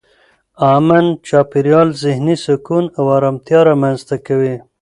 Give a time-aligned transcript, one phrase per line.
[0.73, 4.55] امن چاپېریال ذهني سکون او ارامتیا رامنځته کوي.